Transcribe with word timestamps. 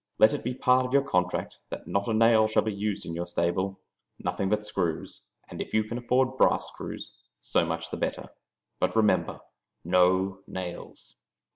Let 0.17 0.33
it 0.33 0.43
be 0.43 0.55
part 0.55 0.83
of 0.87 0.93
your 0.93 1.07
contract 1.07 1.59
that 1.69 1.85
not 1.87 2.07
a 2.07 2.13
nail 2.15 2.47
shall 2.47 2.63
be 2.63 2.73
used 2.73 3.05
in 3.05 3.13
your 3.13 3.27
stable 3.27 3.79
nothing 4.17 4.49
but 4.49 4.65
screws, 4.65 5.27
and 5.47 5.61
if 5.61 5.75
you 5.75 5.83
can 5.83 5.99
afford 5.99 6.37
brass 6.37 6.69
screws, 6.69 7.13
so 7.39 7.67
much 7.67 7.91
the 7.91 7.97
better. 7.97 8.29
But 8.79 8.95
remember, 8.95 9.41
no 9.85 10.39
nails!" 10.47 11.17